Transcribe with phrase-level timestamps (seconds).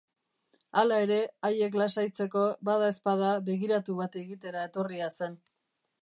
[0.81, 1.17] Hala ere,
[1.49, 5.41] haiek lasaitzeko, badaezpada, begiratu bat egitera etorria zen.